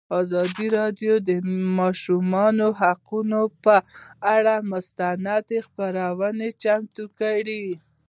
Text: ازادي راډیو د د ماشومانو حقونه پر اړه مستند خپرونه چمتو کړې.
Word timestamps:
ازادي 0.19 0.67
راډیو 0.79 1.13
د 1.21 1.23
د 1.27 1.29
ماشومانو 1.79 2.67
حقونه 2.79 3.39
پر 3.63 3.81
اړه 4.35 4.55
مستند 4.71 5.27
خپرونه 5.65 6.47
چمتو 6.63 7.05
کړې. 7.19 7.65